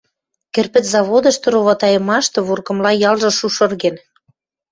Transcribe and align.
Кӹрпӹц 0.53 0.85
заводышты 0.93 1.47
ровотайымашты 1.53 2.39
вургымла 2.47 2.91
ялжы 3.09 3.31
шушырген. 3.37 3.95